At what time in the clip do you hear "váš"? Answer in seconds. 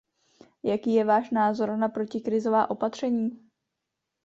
1.05-1.29